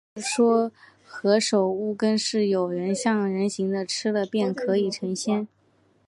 [0.15, 0.71] 有人说，
[1.05, 5.47] 何首乌根是有像人形的，吃了便可以成仙